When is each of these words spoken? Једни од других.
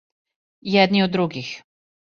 Једни 0.77 1.05
од 1.09 1.15
других. 1.19 1.55